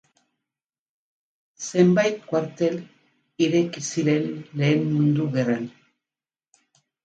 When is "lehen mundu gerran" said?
4.57-5.73